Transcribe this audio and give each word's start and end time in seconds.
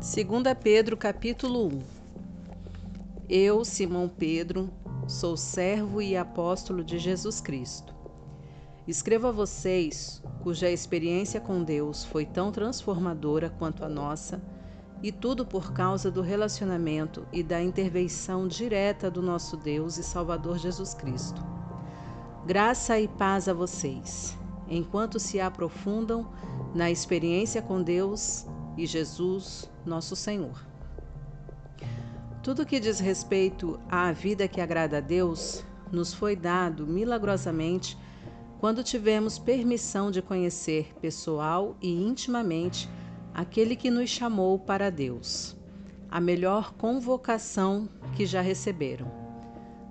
2 0.00 0.26
Pedro 0.62 0.96
capítulo 0.96 1.66
1 1.66 1.82
Eu, 3.28 3.62
Simão 3.66 4.08
Pedro, 4.08 4.70
sou 5.06 5.36
servo 5.36 6.00
e 6.00 6.16
apóstolo 6.16 6.82
de 6.82 6.98
Jesus 6.98 7.38
Cristo. 7.38 7.94
Escrevo 8.88 9.26
a 9.26 9.30
vocês, 9.30 10.22
cuja 10.42 10.70
experiência 10.70 11.38
com 11.38 11.62
Deus 11.62 12.02
foi 12.02 12.24
tão 12.24 12.50
transformadora 12.50 13.50
quanto 13.50 13.84
a 13.84 13.90
nossa, 13.90 14.42
e 15.02 15.12
tudo 15.12 15.44
por 15.44 15.70
causa 15.74 16.10
do 16.10 16.22
relacionamento 16.22 17.26
e 17.30 17.42
da 17.42 17.62
intervenção 17.62 18.48
direta 18.48 19.10
do 19.10 19.20
nosso 19.20 19.54
Deus 19.54 19.98
e 19.98 20.02
Salvador 20.02 20.56
Jesus 20.56 20.94
Cristo. 20.94 21.44
Graça 22.46 22.98
e 22.98 23.06
paz 23.06 23.48
a 23.48 23.52
vocês, 23.52 24.34
enquanto 24.66 25.20
se 25.20 25.38
aprofundam 25.38 26.26
na 26.74 26.90
experiência 26.90 27.60
com 27.60 27.82
Deus 27.82 28.46
e 28.80 28.86
Jesus, 28.86 29.70
nosso 29.84 30.16
Senhor. 30.16 30.64
Tudo 32.42 32.64
que 32.64 32.80
diz 32.80 32.98
respeito 32.98 33.78
à 33.90 34.10
vida 34.10 34.48
que 34.48 34.58
agrada 34.58 34.96
a 34.96 35.00
Deus 35.00 35.62
nos 35.92 36.14
foi 36.14 36.34
dado 36.34 36.86
milagrosamente 36.86 37.98
quando 38.58 38.82
tivemos 38.82 39.38
permissão 39.38 40.10
de 40.10 40.22
conhecer 40.22 40.94
pessoal 40.98 41.76
e 41.82 41.92
intimamente 41.92 42.88
aquele 43.34 43.76
que 43.76 43.90
nos 43.90 44.08
chamou 44.08 44.58
para 44.58 44.88
Deus, 44.88 45.54
a 46.10 46.18
melhor 46.18 46.72
convocação 46.72 47.86
que 48.16 48.24
já 48.24 48.40
receberam. 48.40 49.12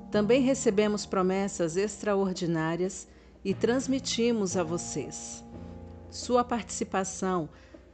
Também 0.09 0.41
recebemos 0.41 1.05
promessas 1.05 1.77
extraordinárias 1.77 3.07
e 3.45 3.53
transmitimos 3.53 4.57
a 4.57 4.63
vocês. 4.63 5.45
Sua 6.09 6.43
participação 6.43 7.47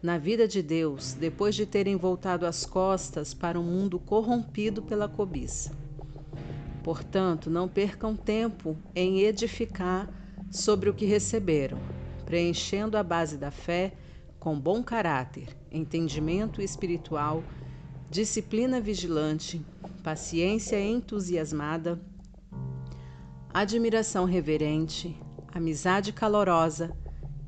na 0.05 0.19
vida 0.19 0.47
de 0.47 0.61
Deus 0.61 1.13
depois 1.13 1.55
de 1.55 1.65
terem 1.65 1.95
voltado 1.95 2.45
as 2.45 2.63
costas 2.63 3.33
para 3.33 3.59
um 3.59 3.63
mundo 3.63 3.97
corrompido 3.97 4.83
pela 4.83 5.09
cobiça. 5.09 5.75
Portanto, 6.83 7.49
não 7.49 7.67
percam 7.67 8.15
tempo 8.15 8.77
em 8.93 9.21
edificar 9.21 10.07
sobre 10.51 10.91
o 10.91 10.93
que 10.93 11.05
receberam, 11.05 11.79
preenchendo 12.23 12.95
a 12.99 13.01
base 13.01 13.35
da 13.35 13.49
fé 13.49 13.93
com 14.39 14.59
bom 14.59 14.83
caráter, 14.83 15.57
entendimento 15.71 16.61
espiritual, 16.61 17.43
disciplina 18.07 18.79
vigilante, 18.79 19.65
paciência 20.03 20.79
entusiasmada, 20.79 21.99
admiração 23.51 24.25
reverente, 24.25 25.19
amizade 25.51 26.13
calorosa 26.13 26.95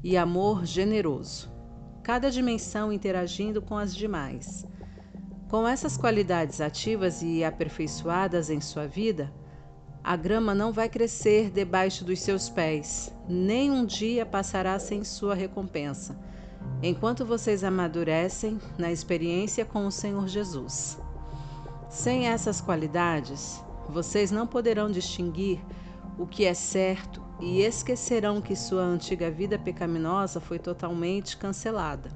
e 0.03 0.17
amor 0.17 0.65
generoso 0.65 1.55
cada 2.07 2.31
dimensão 2.31 2.93
interagindo 2.93 3.61
com 3.61 3.77
as 3.77 3.93
demais. 3.93 4.65
Com 5.49 5.67
essas 5.67 5.97
qualidades 5.97 6.61
ativas 6.61 7.21
e 7.21 7.43
aperfeiçoadas 7.43 8.49
em 8.49 8.61
sua 8.61 8.87
vida, 8.87 9.29
a 10.01 10.15
grama 10.15 10.55
não 10.55 10.71
vai 10.71 10.87
crescer 10.87 11.51
debaixo 11.51 12.05
dos 12.05 12.21
seus 12.21 12.49
pés, 12.49 13.13
nem 13.27 13.69
um 13.69 13.85
dia 13.85 14.25
passará 14.25 14.79
sem 14.79 15.03
sua 15.03 15.35
recompensa, 15.35 16.17
enquanto 16.81 17.25
vocês 17.25 17.61
amadurecem 17.61 18.57
na 18.77 18.89
experiência 18.89 19.65
com 19.65 19.85
o 19.85 19.91
Senhor 19.91 20.29
Jesus. 20.29 20.97
Sem 21.89 22.29
essas 22.29 22.61
qualidades, 22.61 23.61
vocês 23.89 24.31
não 24.31 24.47
poderão 24.47 24.89
distinguir 24.89 25.59
o 26.17 26.25
que 26.25 26.45
é 26.45 26.53
certo 26.53 27.26
e 27.39 27.61
esquecerão 27.61 28.41
que 28.41 28.55
sua 28.55 28.81
antiga 28.81 29.29
vida 29.29 29.59
pecaminosa 29.59 30.39
foi 30.39 30.57
totalmente 30.57 31.37
cancelada. 31.37 32.09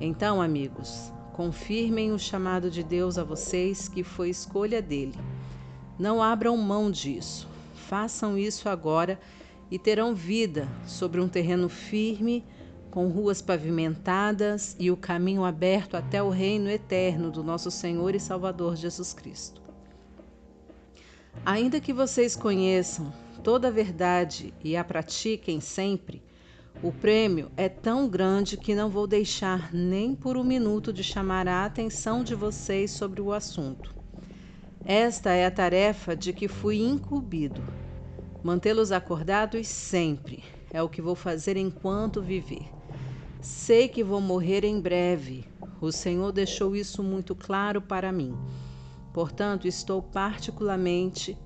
Então, 0.00 0.42
amigos, 0.42 1.12
confirmem 1.32 2.12
o 2.12 2.18
chamado 2.18 2.70
de 2.70 2.82
Deus 2.82 3.16
a 3.16 3.24
vocês, 3.24 3.88
que 3.88 4.02
foi 4.02 4.30
escolha 4.30 4.82
dele. 4.82 5.18
Não 5.98 6.22
abram 6.22 6.56
mão 6.56 6.90
disso. 6.90 7.48
Façam 7.74 8.36
isso 8.36 8.68
agora 8.68 9.20
e 9.70 9.78
terão 9.78 10.14
vida 10.14 10.68
sobre 10.86 11.20
um 11.20 11.28
terreno 11.28 11.68
firme, 11.68 12.44
com 12.90 13.08
ruas 13.08 13.42
pavimentadas 13.42 14.76
e 14.78 14.90
o 14.90 14.96
caminho 14.96 15.44
aberto 15.44 15.96
até 15.96 16.22
o 16.22 16.28
reino 16.28 16.70
eterno 16.70 17.30
do 17.30 17.42
nosso 17.42 17.70
Senhor 17.70 18.14
e 18.14 18.20
Salvador 18.20 18.76
Jesus 18.76 19.12
Cristo. 19.12 19.63
Ainda 21.44 21.80
que 21.80 21.92
vocês 21.92 22.36
conheçam 22.36 23.12
toda 23.42 23.68
a 23.68 23.70
verdade 23.70 24.52
e 24.62 24.76
a 24.76 24.84
pratiquem 24.84 25.60
sempre, 25.60 26.22
o 26.82 26.92
prêmio 26.92 27.50
é 27.56 27.68
tão 27.68 28.08
grande 28.08 28.56
que 28.56 28.74
não 28.74 28.90
vou 28.90 29.06
deixar 29.06 29.72
nem 29.72 30.14
por 30.14 30.36
um 30.36 30.44
minuto 30.44 30.92
de 30.92 31.02
chamar 31.02 31.48
a 31.48 31.64
atenção 31.64 32.22
de 32.22 32.34
vocês 32.34 32.90
sobre 32.90 33.20
o 33.20 33.32
assunto. 33.32 33.94
Esta 34.84 35.32
é 35.32 35.46
a 35.46 35.50
tarefa 35.50 36.14
de 36.14 36.32
que 36.32 36.46
fui 36.46 36.82
incumbido. 36.82 37.62
Mantê-los 38.42 38.92
acordados 38.92 39.66
sempre 39.66 40.44
é 40.70 40.82
o 40.82 40.88
que 40.88 41.00
vou 41.00 41.14
fazer 41.14 41.56
enquanto 41.56 42.20
viver. 42.20 42.68
Sei 43.40 43.88
que 43.88 44.04
vou 44.04 44.20
morrer 44.20 44.64
em 44.64 44.80
breve. 44.80 45.46
O 45.80 45.90
Senhor 45.90 46.32
deixou 46.32 46.76
isso 46.76 47.02
muito 47.02 47.34
claro 47.34 47.80
para 47.80 48.12
mim. 48.12 48.36
Portanto, 49.14 49.68
estou 49.68 50.02
particularmente 50.02 51.38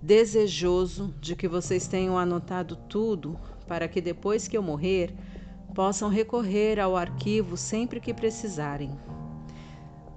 desejoso 0.00 1.12
de 1.20 1.34
que 1.34 1.48
vocês 1.48 1.88
tenham 1.88 2.16
anotado 2.16 2.76
tudo 2.76 3.36
para 3.66 3.88
que 3.88 4.00
depois 4.00 4.46
que 4.46 4.56
eu 4.56 4.62
morrer 4.62 5.12
possam 5.74 6.08
recorrer 6.08 6.78
ao 6.78 6.96
arquivo 6.96 7.56
sempre 7.56 7.98
que 7.98 8.14
precisarem. 8.14 8.96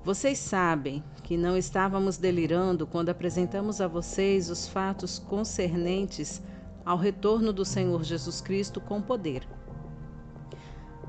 Vocês 0.03 0.37
sabem 0.37 1.03
que 1.23 1.35
não 1.35 1.57
estávamos 1.57 2.17
delirando 2.17 2.85
quando 2.85 3.09
apresentamos 3.09 3.81
a 3.81 3.87
vocês 3.87 4.51
os 4.51 4.67
fatos 4.67 5.17
concernentes 5.17 6.43
ao 6.85 6.97
retorno 6.97 7.51
do 7.51 7.65
Senhor 7.65 8.03
Jesus 8.03 8.39
Cristo 8.39 8.79
com 8.79 9.01
poder. 9.01 9.47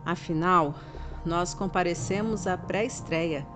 Afinal, 0.03 0.77
nós 1.27 1.53
comparecemos 1.53 2.47
à 2.47 2.57
pré-estreia 2.57 3.47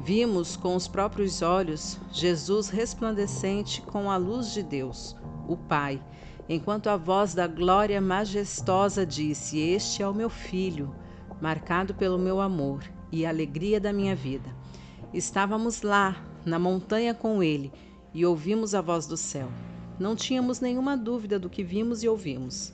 Vimos 0.00 0.56
com 0.56 0.76
os 0.76 0.86
próprios 0.86 1.42
olhos 1.42 1.98
Jesus 2.12 2.68
resplandecente 2.68 3.82
com 3.82 4.10
a 4.10 4.16
luz 4.16 4.52
de 4.52 4.62
Deus, 4.62 5.16
o 5.48 5.56
Pai, 5.56 6.00
enquanto 6.48 6.88
a 6.88 6.96
voz 6.96 7.34
da 7.34 7.48
glória 7.48 8.00
majestosa 8.00 9.04
disse: 9.04 9.58
Este 9.58 10.02
é 10.02 10.08
o 10.08 10.14
meu 10.14 10.30
filho, 10.30 10.94
marcado 11.40 11.94
pelo 11.94 12.16
meu 12.16 12.40
amor 12.40 12.84
e 13.10 13.26
alegria 13.26 13.80
da 13.80 13.92
minha 13.92 14.14
vida. 14.14 14.54
Estávamos 15.12 15.82
lá, 15.82 16.24
na 16.44 16.58
montanha 16.58 17.12
com 17.12 17.42
ele, 17.42 17.72
e 18.14 18.24
ouvimos 18.24 18.74
a 18.74 18.80
voz 18.80 19.06
do 19.06 19.16
céu. 19.16 19.48
Não 19.98 20.14
tínhamos 20.14 20.60
nenhuma 20.60 20.96
dúvida 20.96 21.40
do 21.40 21.50
que 21.50 21.64
vimos 21.64 22.04
e 22.04 22.08
ouvimos. 22.08 22.72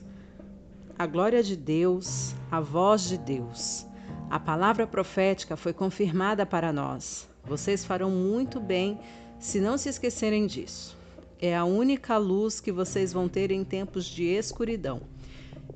A 0.97 1.07
glória 1.07 1.41
de 1.41 1.55
Deus, 1.55 2.35
a 2.51 2.61
voz 2.61 3.03
de 3.09 3.17
Deus. 3.17 3.85
A 4.27 4.39
palavra 4.39 4.87
profética 4.87 5.55
foi 5.55 5.71
confirmada 5.71 6.47
para 6.47 6.73
nós. 6.73 7.29
Vocês 7.45 7.85
farão 7.85 8.09
muito 8.09 8.59
bem 8.59 8.99
se 9.37 9.59
não 9.59 9.77
se 9.77 9.87
esquecerem 9.87 10.47
disso. 10.47 10.97
É 11.39 11.55
a 11.55 11.63
única 11.63 12.17
luz 12.17 12.59
que 12.59 12.71
vocês 12.71 13.13
vão 13.13 13.29
ter 13.29 13.51
em 13.51 13.63
tempos 13.63 14.03
de 14.05 14.23
escuridão, 14.23 15.01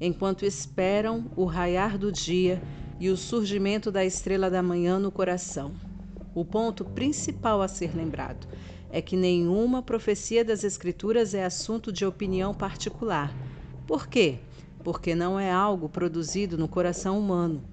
enquanto 0.02 0.46
esperam 0.46 1.30
o 1.36 1.46
raiar 1.46 1.96
do 1.96 2.12
dia 2.12 2.60
e 3.00 3.10
o 3.10 3.16
surgimento 3.16 3.92
da 3.92 4.04
estrela 4.04 4.50
da 4.50 4.64
manhã 4.64 4.98
no 4.98 5.12
coração. 5.12 5.72
O 6.34 6.44
ponto 6.44 6.84
principal 6.84 7.62
a 7.62 7.68
ser 7.68 7.96
lembrado 7.96 8.48
é 8.92 9.00
que 9.00 9.16
nenhuma 9.16 9.84
profecia 9.84 10.44
das 10.44 10.64
Escrituras 10.64 11.36
é 11.36 11.46
assunto 11.46 11.92
de 11.92 12.04
opinião 12.04 12.54
particular. 12.54 13.32
Por 13.86 14.08
quê? 14.08 14.40
Porque 14.84 15.14
não 15.14 15.40
é 15.40 15.52
algo 15.52 15.88
produzido 15.88 16.58
no 16.58 16.68
coração 16.68 17.20
humano 17.20 17.64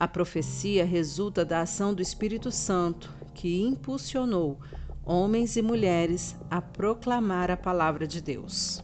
a 0.00 0.08
profecia 0.08 0.82
resulta 0.82 1.44
da 1.44 1.60
ação 1.60 1.92
do 1.92 2.00
Espírito 2.00 2.50
Santo, 2.50 3.12
que 3.34 3.60
impulsionou 3.60 4.58
homens 5.04 5.56
e 5.56 5.62
mulheres 5.62 6.34
a 6.50 6.62
proclamar 6.62 7.50
a 7.50 7.56
palavra 7.56 8.06
de 8.06 8.22
Deus. 8.22 8.82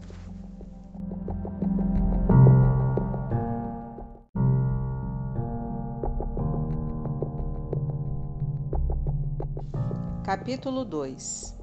Capítulo 10.23 10.85
2 10.85 11.57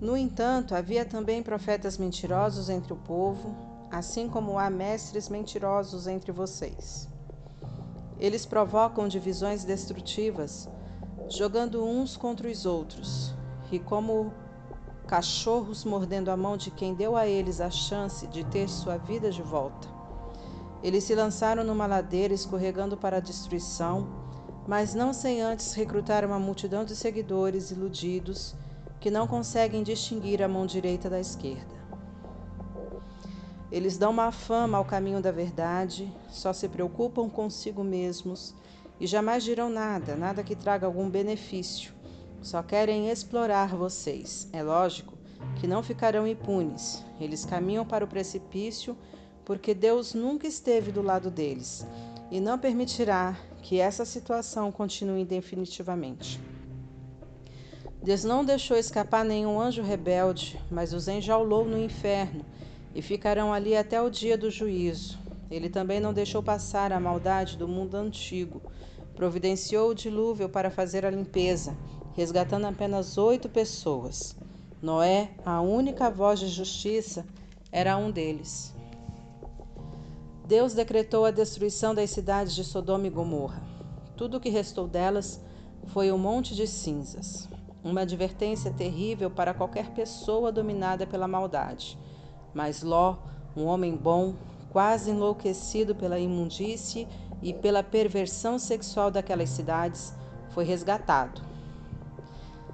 No 0.00 0.16
entanto, 0.16 0.74
havia 0.74 1.04
também 1.04 1.44
profetas 1.44 1.96
mentirosos 1.96 2.68
entre 2.68 2.92
o 2.92 2.96
povo, 2.96 3.54
assim 3.88 4.28
como 4.28 4.58
há 4.58 4.68
mestres 4.68 5.28
mentirosos 5.28 6.08
entre 6.08 6.32
vocês. 6.32 7.08
Eles 8.18 8.46
provocam 8.46 9.06
divisões 9.08 9.64
destrutivas, 9.64 10.68
jogando 11.28 11.84
uns 11.84 12.16
contra 12.16 12.48
os 12.48 12.64
outros, 12.64 13.34
e 13.70 13.78
como 13.78 14.32
cachorros 15.06 15.84
mordendo 15.84 16.30
a 16.30 16.36
mão 16.36 16.56
de 16.56 16.70
quem 16.70 16.94
deu 16.94 17.16
a 17.16 17.26
eles 17.26 17.60
a 17.60 17.70
chance 17.70 18.26
de 18.26 18.42
ter 18.44 18.68
sua 18.68 18.96
vida 18.96 19.30
de 19.30 19.42
volta. 19.42 19.86
Eles 20.82 21.04
se 21.04 21.14
lançaram 21.14 21.62
numa 21.62 21.86
ladeira 21.86 22.32
escorregando 22.32 22.96
para 22.96 23.18
a 23.18 23.20
destruição, 23.20 24.08
mas 24.66 24.94
não 24.94 25.12
sem 25.12 25.42
antes 25.42 25.72
recrutar 25.74 26.24
uma 26.24 26.38
multidão 26.38 26.84
de 26.84 26.96
seguidores 26.96 27.70
iludidos 27.70 28.54
que 28.98 29.10
não 29.10 29.26
conseguem 29.26 29.82
distinguir 29.82 30.42
a 30.42 30.48
mão 30.48 30.66
direita 30.66 31.08
da 31.08 31.20
esquerda. 31.20 31.75
Eles 33.76 33.98
dão 33.98 34.10
má 34.10 34.32
fama 34.32 34.78
ao 34.78 34.86
caminho 34.86 35.20
da 35.20 35.30
verdade, 35.30 36.10
só 36.30 36.50
se 36.50 36.66
preocupam 36.66 37.28
consigo 37.28 37.84
mesmos 37.84 38.54
e 38.98 39.06
jamais 39.06 39.44
dirão 39.44 39.68
nada, 39.68 40.16
nada 40.16 40.42
que 40.42 40.56
traga 40.56 40.86
algum 40.86 41.10
benefício. 41.10 41.92
Só 42.40 42.62
querem 42.62 43.10
explorar 43.10 43.76
vocês. 43.76 44.48
É 44.50 44.62
lógico 44.62 45.12
que 45.60 45.66
não 45.66 45.82
ficarão 45.82 46.26
impunes. 46.26 47.04
Eles 47.20 47.44
caminham 47.44 47.84
para 47.84 48.02
o 48.02 48.08
precipício 48.08 48.96
porque 49.44 49.74
Deus 49.74 50.14
nunca 50.14 50.46
esteve 50.46 50.90
do 50.90 51.02
lado 51.02 51.30
deles 51.30 51.86
e 52.30 52.40
não 52.40 52.58
permitirá 52.58 53.36
que 53.60 53.78
essa 53.78 54.06
situação 54.06 54.72
continue 54.72 55.22
definitivamente. 55.22 56.40
Deus 58.02 58.24
não 58.24 58.42
deixou 58.42 58.78
escapar 58.78 59.22
nenhum 59.22 59.60
anjo 59.60 59.82
rebelde, 59.82 60.58
mas 60.70 60.94
os 60.94 61.08
enjaulou 61.08 61.66
no 61.66 61.76
inferno 61.76 62.42
e 62.96 63.02
ficarão 63.02 63.52
ali 63.52 63.76
até 63.76 64.00
o 64.00 64.08
dia 64.08 64.38
do 64.38 64.50
juízo. 64.50 65.18
Ele 65.50 65.68
também 65.68 66.00
não 66.00 66.14
deixou 66.14 66.42
passar 66.42 66.90
a 66.94 66.98
maldade 66.98 67.58
do 67.58 67.68
mundo 67.68 67.94
antigo. 67.94 68.62
Providenciou 69.14 69.90
o 69.90 69.94
dilúvio 69.94 70.48
para 70.48 70.70
fazer 70.70 71.04
a 71.04 71.10
limpeza, 71.10 71.76
resgatando 72.14 72.64
apenas 72.64 73.18
oito 73.18 73.50
pessoas. 73.50 74.34
Noé, 74.80 75.32
a 75.44 75.60
única 75.60 76.10
voz 76.10 76.40
de 76.40 76.48
justiça, 76.48 77.26
era 77.70 77.98
um 77.98 78.10
deles. 78.10 78.74
Deus 80.46 80.72
decretou 80.72 81.26
a 81.26 81.30
destruição 81.30 81.94
das 81.94 82.08
cidades 82.08 82.54
de 82.54 82.64
Sodoma 82.64 83.06
e 83.06 83.10
Gomorra. 83.10 83.62
Tudo 84.16 84.38
o 84.38 84.40
que 84.40 84.48
restou 84.48 84.88
delas 84.88 85.38
foi 85.88 86.10
um 86.10 86.16
monte 86.16 86.54
de 86.54 86.66
cinzas. 86.66 87.46
Uma 87.84 88.00
advertência 88.00 88.70
terrível 88.70 89.30
para 89.30 89.52
qualquer 89.52 89.90
pessoa 89.90 90.50
dominada 90.50 91.06
pela 91.06 91.28
maldade. 91.28 91.98
Mas 92.56 92.82
Ló, 92.82 93.18
um 93.54 93.66
homem 93.66 93.94
bom, 93.94 94.34
quase 94.70 95.10
enlouquecido 95.10 95.94
pela 95.94 96.18
imundície 96.18 97.06
e 97.42 97.52
pela 97.52 97.82
perversão 97.82 98.58
sexual 98.58 99.10
daquelas 99.10 99.50
cidades, 99.50 100.14
foi 100.54 100.64
resgatado. 100.64 101.42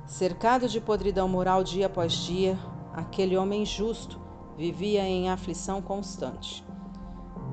Cercado 0.06 0.68
de 0.68 0.80
podridão 0.80 1.28
moral 1.28 1.64
dia 1.64 1.86
após 1.86 2.12
dia, 2.12 2.56
aquele 2.94 3.36
homem 3.36 3.66
justo 3.66 4.20
vivia 4.56 5.02
em 5.02 5.28
aflição 5.28 5.82
constante. 5.82 6.64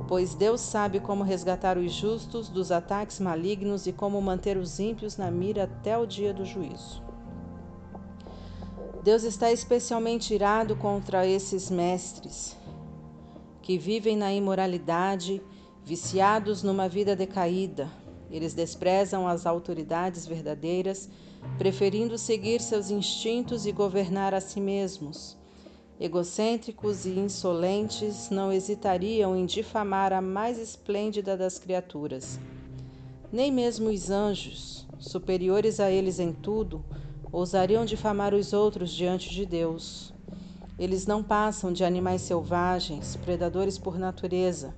Pois 0.07 0.35
Deus 0.35 0.61
sabe 0.61 0.99
como 0.99 1.23
resgatar 1.23 1.79
os 1.79 1.91
justos 1.91 2.47
dos 2.47 2.71
ataques 2.71 3.19
malignos 3.19 3.87
e 3.87 3.91
como 3.91 4.21
manter 4.21 4.55
os 4.55 4.79
ímpios 4.79 5.17
na 5.17 5.31
mira 5.31 5.63
até 5.63 5.97
o 5.97 6.05
dia 6.05 6.31
do 6.31 6.45
juízo. 6.45 7.08
Deus 9.03 9.23
está 9.23 9.49
especialmente 9.49 10.33
irado 10.33 10.75
contra 10.75 11.25
esses 11.25 11.69
mestres 11.71 12.57
que 13.61 13.77
vivem 13.77 14.17
na 14.17 14.33
imoralidade, 14.33 15.41
viciados 15.85 16.63
numa 16.63 16.89
vida 16.89 17.15
decaída. 17.15 17.89
Eles 18.29 18.53
desprezam 18.53 19.27
as 19.27 19.45
autoridades 19.45 20.27
verdadeiras, 20.27 21.07
preferindo 21.57 22.17
seguir 22.17 22.61
seus 22.61 22.89
instintos 22.89 23.65
e 23.65 23.71
governar 23.71 24.33
a 24.33 24.41
si 24.41 24.59
mesmos. 24.59 25.37
Egocêntricos 25.99 27.05
e 27.05 27.11
insolentes 27.11 28.29
não 28.29 28.51
hesitariam 28.51 29.35
em 29.35 29.45
difamar 29.45 30.11
a 30.11 30.21
mais 30.21 30.57
esplêndida 30.57 31.37
das 31.37 31.57
criaturas. 31.57 32.39
Nem 33.31 33.51
mesmo 33.51 33.89
os 33.89 34.09
anjos, 34.09 34.87
superiores 34.97 35.79
a 35.79 35.89
eles 35.89 36.19
em 36.19 36.33
tudo, 36.33 36.83
ousariam 37.31 37.85
difamar 37.85 38.33
os 38.33 38.53
outros 38.53 38.91
diante 38.91 39.29
de 39.29 39.45
Deus. 39.45 40.13
Eles 40.77 41.05
não 41.05 41.21
passam 41.21 41.71
de 41.71 41.83
animais 41.83 42.21
selvagens, 42.21 43.15
predadores 43.17 43.77
por 43.77 43.99
natureza, 43.99 44.73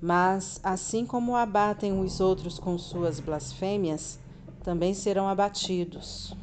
mas, 0.00 0.60
assim 0.62 1.04
como 1.04 1.34
abatem 1.34 1.98
os 1.98 2.20
outros 2.20 2.58
com 2.58 2.78
suas 2.78 3.20
blasfêmias, 3.20 4.18
também 4.62 4.94
serão 4.94 5.28
abatidos. 5.28 6.34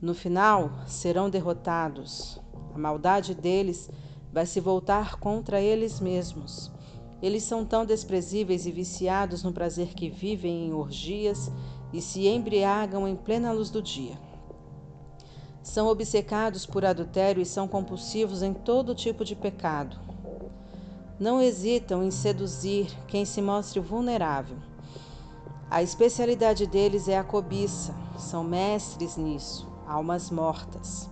No 0.00 0.14
final, 0.14 0.70
serão 0.86 1.30
derrotados. 1.30 2.40
A 2.74 2.78
maldade 2.78 3.34
deles 3.34 3.90
vai 4.32 4.44
se 4.44 4.58
voltar 4.58 5.16
contra 5.16 5.60
eles 5.60 6.00
mesmos. 6.00 6.70
Eles 7.22 7.44
são 7.44 7.64
tão 7.64 7.86
desprezíveis 7.86 8.66
e 8.66 8.72
viciados 8.72 9.42
no 9.42 9.52
prazer 9.52 9.94
que 9.94 10.10
vivem 10.10 10.66
em 10.66 10.72
orgias 10.74 11.50
e 11.94 12.02
se 12.02 12.26
embriagam 12.26 13.06
em 13.06 13.14
plena 13.14 13.52
luz 13.52 13.70
do 13.70 13.80
dia. 13.80 14.18
São 15.62 15.86
obcecados 15.86 16.66
por 16.66 16.84
adultério 16.84 17.40
e 17.40 17.46
são 17.46 17.68
compulsivos 17.68 18.42
em 18.42 18.52
todo 18.52 18.96
tipo 18.96 19.24
de 19.24 19.36
pecado. 19.36 19.96
Não 21.20 21.40
hesitam 21.40 22.02
em 22.02 22.10
seduzir 22.10 22.88
quem 23.06 23.24
se 23.24 23.40
mostre 23.40 23.78
vulnerável. 23.78 24.56
A 25.70 25.84
especialidade 25.84 26.66
deles 26.66 27.06
é 27.06 27.16
a 27.16 27.22
cobiça, 27.22 27.94
são 28.18 28.42
mestres 28.42 29.16
nisso, 29.16 29.68
almas 29.86 30.32
mortas. 30.32 31.08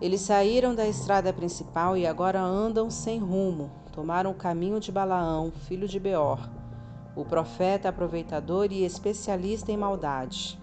Eles 0.00 0.20
saíram 0.20 0.72
da 0.72 0.86
estrada 0.86 1.32
principal 1.32 1.96
e 1.96 2.06
agora 2.06 2.40
andam 2.40 2.88
sem 2.88 3.18
rumo, 3.18 3.72
tomaram 3.92 4.30
o 4.30 4.34
caminho 4.34 4.78
de 4.78 4.92
Balaão, 4.92 5.52
filho 5.66 5.88
de 5.88 5.98
Beor, 5.98 6.48
o 7.14 7.24
profeta 7.24 7.88
aproveitador 7.88 8.72
e 8.72 8.84
especialista 8.84 9.72
em 9.72 9.76
maldade. 9.76 10.58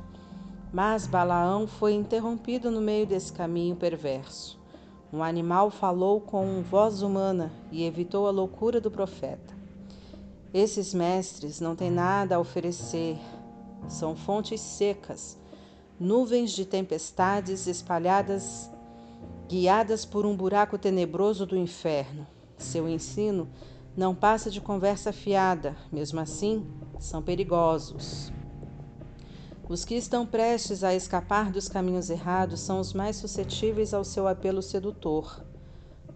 Mas 0.71 1.07
Balaão 1.07 1.67
foi 1.67 1.93
interrompido 1.93 2.69
no 2.69 2.81
meio 2.81 3.05
desse 3.05 3.31
caminho 3.31 3.75
perverso. 3.75 4.59
Um 5.11 5.23
animal 5.23 5.71
falou 5.71 6.19
com 6.19 6.61
voz 6.61 7.01
humana 7.01 7.51
e 7.71 7.83
evitou 7.85 8.27
a 8.27 8.31
loucura 8.31 8.81
do 8.81 8.91
profeta. 8.91 9.55
Esses 10.53 10.93
mestres 10.93 11.59
não 11.59 11.75
têm 11.75 11.91
nada 11.91 12.35
a 12.35 12.39
oferecer, 12.39 13.17
são 13.87 14.15
fontes 14.15 14.59
secas, 14.59 15.37
nuvens 15.99 16.51
de 16.51 16.65
tempestades 16.65 17.67
espalhadas, 17.67 18.69
guiadas 19.47 20.03
por 20.03 20.25
um 20.25 20.35
buraco 20.35 20.77
tenebroso 20.77 21.45
do 21.45 21.55
inferno. 21.57 22.27
Seu 22.57 22.87
ensino 22.89 23.47
não 23.97 24.13
passa 24.13 24.51
de 24.51 24.61
conversa 24.61 25.11
fiada, 25.11 25.75
mesmo 25.91 26.19
assim, 26.19 26.63
são 26.99 27.19
perigosos. 27.19 28.31
Os 29.67 29.83
que 29.83 29.95
estão 29.95 30.23
prestes 30.23 30.83
a 30.83 30.93
escapar 30.93 31.51
dos 31.51 31.67
caminhos 31.67 32.11
errados 32.11 32.59
são 32.59 32.79
os 32.79 32.93
mais 32.93 33.15
suscetíveis 33.15 33.95
ao 33.95 34.03
seu 34.03 34.27
apelo 34.27 34.61
sedutor. 34.61 35.43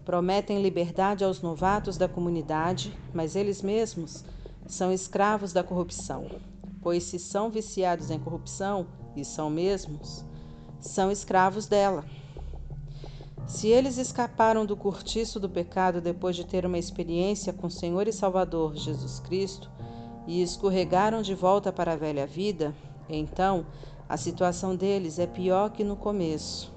Prometem 0.04 0.62
liberdade 0.62 1.24
aos 1.24 1.42
novatos 1.42 1.96
da 1.96 2.08
comunidade, 2.08 2.96
mas 3.12 3.34
eles 3.34 3.60
mesmos 3.60 4.24
são 4.66 4.92
escravos 4.92 5.52
da 5.52 5.64
corrupção. 5.64 6.26
Pois 6.80 7.02
se 7.02 7.18
são 7.18 7.50
viciados 7.50 8.10
em 8.10 8.18
corrupção, 8.18 8.86
e 9.14 9.24
são 9.24 9.50
mesmos, 9.50 10.24
são 10.80 11.10
escravos 11.10 11.66
dela. 11.66 12.04
Se 13.46 13.68
eles 13.68 13.98
escaparam 13.98 14.64
do 14.64 14.76
cortiço 14.76 15.38
do 15.38 15.48
pecado 15.48 16.00
depois 16.00 16.36
de 16.36 16.46
ter 16.46 16.64
uma 16.64 16.78
experiência 16.78 17.52
com 17.52 17.66
o 17.66 17.70
Senhor 17.70 18.06
e 18.06 18.12
Salvador 18.12 18.74
Jesus 18.76 19.18
Cristo 19.20 19.70
e 20.26 20.42
escorregaram 20.42 21.22
de 21.22 21.34
volta 21.34 21.72
para 21.72 21.92
a 21.92 21.96
velha 21.96 22.26
vida, 22.26 22.74
então, 23.08 23.66
a 24.08 24.16
situação 24.16 24.76
deles 24.76 25.18
é 25.18 25.26
pior 25.26 25.70
que 25.70 25.84
no 25.84 25.96
começo. 25.96 26.72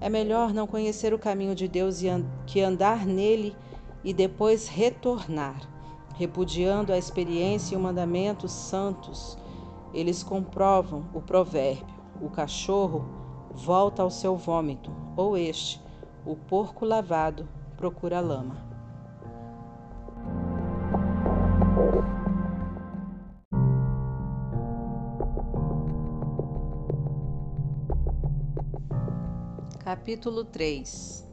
É 0.00 0.08
melhor 0.08 0.54
não 0.54 0.66
conhecer 0.66 1.12
o 1.12 1.18
caminho 1.18 1.54
de 1.54 1.68
Deus 1.68 2.00
que 2.46 2.60
andar 2.62 3.04
nele 3.04 3.54
e 4.02 4.14
depois 4.14 4.66
retornar, 4.68 5.60
repudiando 6.14 6.92
a 6.92 6.98
experiência 6.98 7.74
e 7.74 7.78
o 7.78 7.80
mandamento 7.80 8.48
santos. 8.48 9.36
Eles 9.92 10.22
comprovam 10.22 11.04
o 11.12 11.20
provérbio: 11.20 11.94
o 12.20 12.30
cachorro 12.30 13.19
volta 13.52 14.02
ao 14.02 14.10
seu 14.10 14.36
vômito, 14.36 14.90
ou 15.16 15.36
este, 15.36 15.80
o 16.24 16.36
porco 16.36 16.84
lavado, 16.84 17.48
procura 17.76 18.20
lama. 18.20 18.70
Capítulo 29.82 30.44
3 30.44 31.28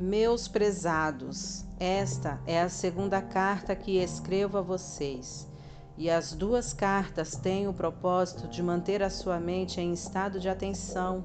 Meus 0.00 0.48
prezados, 0.48 1.64
esta 1.78 2.42
é 2.46 2.60
a 2.60 2.68
segunda 2.68 3.22
carta 3.22 3.76
que 3.76 3.98
escrevo 3.98 4.58
a 4.58 4.60
vocês, 4.60 5.48
e 5.96 6.10
as 6.10 6.32
duas 6.32 6.72
cartas 6.72 7.36
têm 7.36 7.68
o 7.68 7.72
propósito 7.72 8.48
de 8.48 8.62
manter 8.62 9.02
a 9.02 9.10
sua 9.10 9.38
mente 9.38 9.80
em 9.80 9.92
estado 9.92 10.40
de 10.40 10.48
atenção, 10.48 11.24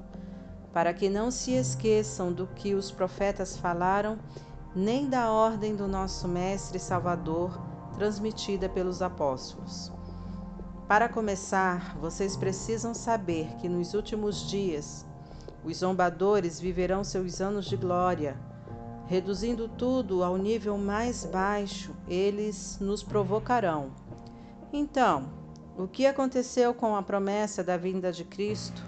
para 0.72 0.94
que 0.94 1.08
não 1.08 1.30
se 1.30 1.52
esqueçam 1.52 2.32
do 2.32 2.46
que 2.46 2.74
os 2.74 2.90
profetas 2.90 3.56
falaram, 3.56 4.18
nem 4.74 5.08
da 5.08 5.32
ordem 5.32 5.74
do 5.74 5.88
nosso 5.88 6.28
Mestre 6.28 6.78
Salvador 6.78 7.60
transmitida 7.94 8.68
pelos 8.68 9.02
apóstolos. 9.02 9.92
Para 10.86 11.08
começar, 11.08 11.96
vocês 11.98 12.36
precisam 12.36 12.94
saber 12.94 13.56
que 13.56 13.68
nos 13.68 13.94
últimos 13.94 14.48
dias 14.48 15.06
os 15.64 15.78
zombadores 15.78 16.58
viverão 16.58 17.04
seus 17.04 17.40
anos 17.40 17.66
de 17.66 17.76
glória. 17.76 18.36
Reduzindo 19.06 19.68
tudo 19.68 20.22
ao 20.22 20.36
nível 20.36 20.78
mais 20.78 21.24
baixo, 21.24 21.94
eles 22.08 22.78
nos 22.80 23.02
provocarão. 23.02 23.90
Então, 24.72 25.28
o 25.76 25.88
que 25.88 26.06
aconteceu 26.06 26.72
com 26.72 26.94
a 26.94 27.02
promessa 27.02 27.64
da 27.64 27.76
vinda 27.76 28.12
de 28.12 28.24
Cristo? 28.24 28.84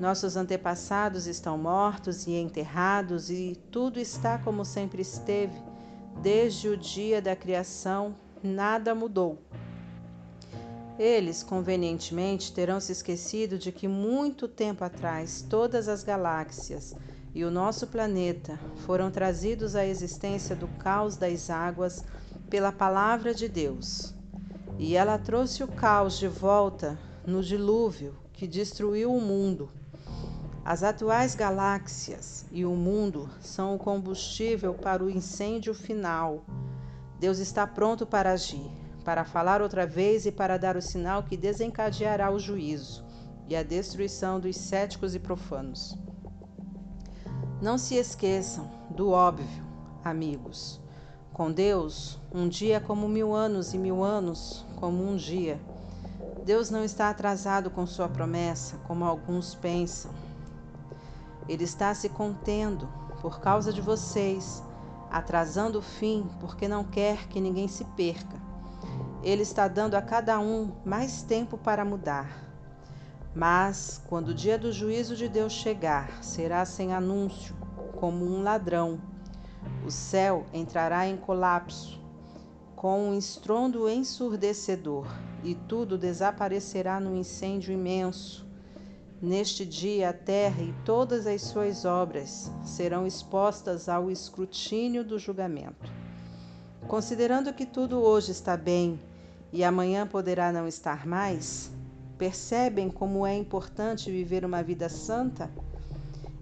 Nossos 0.00 0.36
antepassados 0.36 1.26
estão 1.26 1.58
mortos 1.58 2.26
e 2.26 2.32
enterrados, 2.32 3.30
e 3.30 3.58
tudo 3.70 4.00
está 4.00 4.38
como 4.38 4.64
sempre 4.64 5.02
esteve. 5.02 5.58
Desde 6.22 6.68
o 6.68 6.76
dia 6.76 7.20
da 7.20 7.36
criação, 7.36 8.14
nada 8.42 8.94
mudou. 8.94 9.38
Eles, 10.98 11.42
convenientemente, 11.42 12.52
terão 12.52 12.80
se 12.80 12.92
esquecido 12.92 13.58
de 13.58 13.70
que 13.70 13.86
muito 13.86 14.48
tempo 14.48 14.82
atrás 14.82 15.44
todas 15.48 15.88
as 15.88 16.02
galáxias 16.02 16.94
e 17.34 17.44
o 17.44 17.50
nosso 17.50 17.86
planeta 17.86 18.58
foram 18.86 19.10
trazidos 19.10 19.76
à 19.76 19.84
existência 19.84 20.56
do 20.56 20.68
caos 20.78 21.18
das 21.18 21.50
águas 21.50 22.02
pela 22.48 22.72
palavra 22.72 23.34
de 23.34 23.46
Deus. 23.46 24.15
E 24.78 24.94
ela 24.94 25.18
trouxe 25.18 25.64
o 25.64 25.68
caos 25.68 26.18
de 26.18 26.28
volta 26.28 26.98
no 27.26 27.42
dilúvio 27.42 28.14
que 28.32 28.46
destruiu 28.46 29.14
o 29.14 29.20
mundo. 29.20 29.70
As 30.62 30.82
atuais 30.82 31.34
galáxias 31.34 32.44
e 32.52 32.64
o 32.66 32.72
mundo 32.72 33.30
são 33.40 33.74
o 33.74 33.78
combustível 33.78 34.74
para 34.74 35.02
o 35.02 35.08
incêndio 35.08 35.72
final. 35.72 36.44
Deus 37.18 37.38
está 37.38 37.66
pronto 37.66 38.04
para 38.04 38.32
agir, 38.32 38.70
para 39.02 39.24
falar 39.24 39.62
outra 39.62 39.86
vez 39.86 40.26
e 40.26 40.32
para 40.32 40.58
dar 40.58 40.76
o 40.76 40.82
sinal 40.82 41.22
que 41.22 41.36
desencadeará 41.36 42.30
o 42.30 42.38
juízo 42.38 43.02
e 43.48 43.56
a 43.56 43.62
destruição 43.62 44.38
dos 44.38 44.56
céticos 44.56 45.14
e 45.14 45.18
profanos. 45.18 45.96
Não 47.62 47.78
se 47.78 47.94
esqueçam 47.94 48.70
do 48.90 49.10
óbvio, 49.10 49.64
amigos. 50.04 50.78
Com 51.32 51.52
Deus, 51.52 52.18
um 52.32 52.48
dia 52.48 52.76
é 52.76 52.80
como 52.80 53.08
mil 53.08 53.34
anos 53.34 53.72
e 53.72 53.78
mil 53.78 54.02
anos 54.02 54.65
como 54.76 55.04
um 55.04 55.16
dia. 55.16 55.60
Deus 56.44 56.70
não 56.70 56.84
está 56.84 57.10
atrasado 57.10 57.70
com 57.70 57.86
sua 57.86 58.08
promessa, 58.08 58.76
como 58.86 59.04
alguns 59.04 59.54
pensam. 59.54 60.12
Ele 61.48 61.64
está 61.64 61.92
se 61.94 62.08
contendo 62.08 62.88
por 63.20 63.40
causa 63.40 63.72
de 63.72 63.80
vocês, 63.80 64.62
atrasando 65.10 65.80
o 65.80 65.82
fim 65.82 66.28
porque 66.38 66.68
não 66.68 66.84
quer 66.84 67.26
que 67.28 67.40
ninguém 67.40 67.66
se 67.66 67.84
perca. 67.96 68.36
Ele 69.22 69.42
está 69.42 69.66
dando 69.66 69.96
a 69.96 70.02
cada 70.02 70.38
um 70.38 70.72
mais 70.84 71.22
tempo 71.22 71.58
para 71.58 71.84
mudar. 71.84 72.44
Mas, 73.34 74.00
quando 74.08 74.28
o 74.28 74.34
dia 74.34 74.56
do 74.56 74.72
juízo 74.72 75.14
de 75.14 75.28
Deus 75.28 75.52
chegar, 75.52 76.22
será 76.22 76.64
sem 76.64 76.94
anúncio, 76.94 77.54
como 77.96 78.24
um 78.24 78.42
ladrão. 78.42 78.98
O 79.84 79.90
céu 79.90 80.46
entrará 80.52 81.06
em 81.06 81.16
colapso, 81.16 82.00
com 82.76 83.08
um 83.08 83.18
estrondo 83.18 83.88
ensurdecedor, 83.88 85.06
e 85.42 85.54
tudo 85.54 85.96
desaparecerá 85.96 87.00
num 87.00 87.16
incêndio 87.16 87.72
imenso. 87.72 88.46
Neste 89.20 89.64
dia, 89.64 90.10
a 90.10 90.12
terra 90.12 90.62
e 90.62 90.74
todas 90.84 91.26
as 91.26 91.40
suas 91.40 91.86
obras 91.86 92.52
serão 92.62 93.06
expostas 93.06 93.88
ao 93.88 94.10
escrutínio 94.10 95.02
do 95.02 95.18
julgamento. 95.18 95.90
Considerando 96.86 97.52
que 97.54 97.64
tudo 97.64 97.98
hoje 97.98 98.30
está 98.30 98.58
bem 98.58 99.00
e 99.50 99.64
amanhã 99.64 100.06
poderá 100.06 100.52
não 100.52 100.68
estar 100.68 101.06
mais, 101.06 101.70
percebem 102.18 102.90
como 102.90 103.26
é 103.26 103.34
importante 103.34 104.10
viver 104.10 104.44
uma 104.44 104.62
vida 104.62 104.90
santa? 104.90 105.50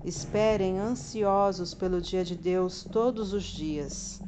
Esperem 0.05 0.81
ansiosos 0.81 1.75
pelo 1.75 2.01
dia 2.01 2.25
de 2.25 2.35
Deus 2.35 2.85
todos 2.91 3.33
os 3.33 3.45
dias. 3.45 4.24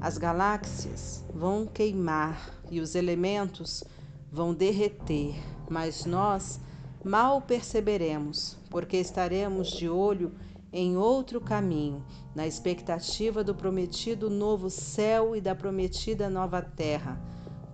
As 0.00 0.16
galáxias 0.16 1.22
vão 1.34 1.66
queimar 1.66 2.54
e 2.70 2.80
os 2.80 2.94
elementos 2.94 3.84
vão 4.32 4.54
derreter, 4.54 5.34
mas 5.68 6.06
nós 6.06 6.58
mal 7.04 7.42
perceberemos, 7.42 8.56
porque 8.70 8.96
estaremos 8.96 9.68
de 9.68 9.90
olho 9.90 10.32
em 10.72 10.96
outro 10.96 11.38
caminho, 11.38 12.02
na 12.34 12.46
expectativa 12.46 13.44
do 13.44 13.54
prometido 13.54 14.30
novo 14.30 14.70
céu 14.70 15.36
e 15.36 15.40
da 15.40 15.54
prometida 15.54 16.30
nova 16.30 16.62
terra, 16.62 17.20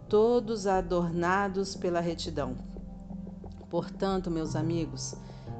todos 0.09 0.67
adornados 0.67 1.77
pela 1.77 2.01
retidão. 2.01 2.57
Portanto, 3.71 4.33
meus 4.33 4.57
amigos, 4.57 5.15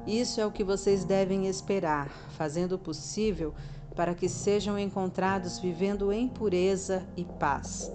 isso 0.05 0.41
é 0.41 0.45
o 0.45 0.51
que 0.51 0.65
vocês 0.65 1.05
devem 1.05 1.47
esperar, 1.47 2.09
fazendo 2.37 2.73
o 2.73 2.79
possível 2.79 3.53
para 3.97 4.13
que 4.13 4.29
sejam 4.29 4.77
encontrados 4.77 5.57
vivendo 5.57 6.13
em 6.13 6.29
pureza 6.29 7.03
e 7.17 7.25
paz. 7.25 7.91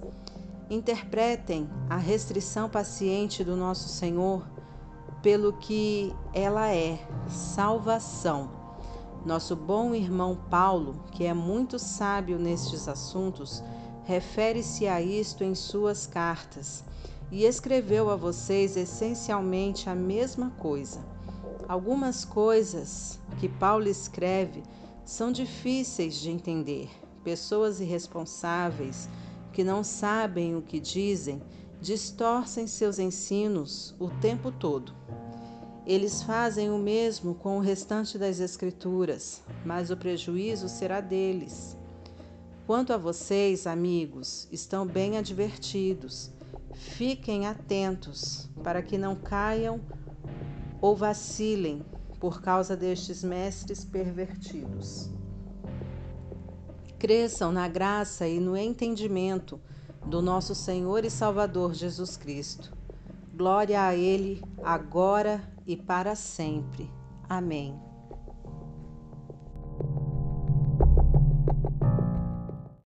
Interpretem 0.69 1.69
a 1.89 1.95
restrição 1.95 2.69
paciente 2.69 3.41
do 3.41 3.55
nosso 3.55 3.87
Senhor 3.87 4.45
pelo 5.21 5.53
que 5.53 6.13
ela 6.33 6.69
é 6.73 6.99
salvação. 7.29 8.51
Nosso 9.25 9.55
bom 9.55 9.95
irmão 9.95 10.37
Paulo, 10.49 11.05
que 11.13 11.23
é 11.25 11.33
muito 11.33 11.79
sábio 11.79 12.37
nestes 12.37 12.89
assuntos, 12.89 13.63
refere-se 14.03 14.85
a 14.85 15.01
isto 15.01 15.45
em 15.45 15.55
suas 15.55 16.05
cartas 16.05 16.83
e 17.31 17.45
escreveu 17.45 18.09
a 18.09 18.17
vocês 18.17 18.75
essencialmente 18.75 19.89
a 19.89 19.95
mesma 19.95 20.49
coisa. 20.59 20.99
Algumas 21.65 22.25
coisas 22.25 23.17
que 23.39 23.47
Paulo 23.47 23.87
escreve 23.87 24.61
são 25.05 25.31
difíceis 25.31 26.15
de 26.15 26.29
entender. 26.29 26.89
Pessoas 27.23 27.79
irresponsáveis 27.79 29.09
que 29.51 29.63
não 29.63 29.83
sabem 29.83 30.55
o 30.55 30.61
que 30.61 30.79
dizem 30.79 31.41
distorcem 31.79 32.65
seus 32.65 32.97
ensinos 32.97 33.93
o 33.99 34.09
tempo 34.09 34.51
todo. 34.51 34.93
Eles 35.85 36.23
fazem 36.23 36.71
o 36.71 36.77
mesmo 36.77 37.35
com 37.35 37.57
o 37.57 37.61
restante 37.61 38.17
das 38.17 38.39
Escrituras, 38.39 39.41
mas 39.65 39.91
o 39.91 39.97
prejuízo 39.97 40.69
será 40.69 41.01
deles. 41.01 41.77
Quanto 42.65 42.93
a 42.93 42.97
vocês, 42.97 43.67
amigos, 43.67 44.47
estão 44.49 44.87
bem 44.87 45.17
advertidos. 45.17 46.31
Fiquem 46.73 47.45
atentos 47.45 48.49
para 48.63 48.81
que 48.81 48.97
não 48.97 49.15
caiam 49.15 49.81
ou 50.79 50.95
vacilem 50.95 51.83
por 52.23 52.41
causa 52.41 52.77
destes 52.77 53.21
mestres 53.21 53.83
pervertidos. 53.83 55.09
Cresçam 56.97 57.51
na 57.51 57.67
graça 57.67 58.25
e 58.25 58.39
no 58.39 58.55
entendimento 58.55 59.59
do 60.05 60.21
nosso 60.21 60.55
Senhor 60.55 61.03
e 61.03 61.09
Salvador 61.09 61.73
Jesus 61.73 62.15
Cristo. 62.15 62.71
Glória 63.35 63.83
a 63.83 63.93
Ele, 63.93 64.41
agora 64.63 65.43
e 65.67 65.75
para 65.75 66.15
sempre. 66.15 66.89
Amém. 67.27 67.77